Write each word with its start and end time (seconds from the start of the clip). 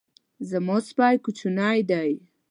زما 0.49 0.77
سپی 0.89 1.15
کوچنی 1.23 1.79
دی 1.89 2.11